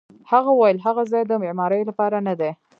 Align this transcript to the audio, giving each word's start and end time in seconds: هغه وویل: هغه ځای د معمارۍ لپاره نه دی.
هغه 0.31 0.49
وویل: 0.53 0.77
هغه 0.85 1.03
ځای 1.11 1.23
د 1.27 1.33
معمارۍ 1.43 1.81
لپاره 1.89 2.17
نه 2.27 2.33
دی. 2.39 2.51